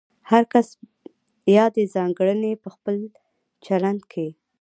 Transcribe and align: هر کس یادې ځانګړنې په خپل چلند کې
هر 0.31 0.43
کس 0.53 0.67
یادې 1.57 1.83
ځانګړنې 1.95 2.51
په 2.63 2.69
خپل 2.75 2.95
چلند 3.65 4.01
کې 4.11 4.27